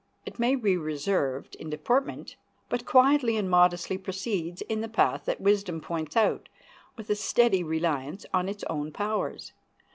[0.25, 2.35] It may be reserved in deportment,
[2.69, 6.49] but quietly and modestly proceeds in the path that wisdom points out,
[6.97, 9.53] with a steady reliance on its own powers.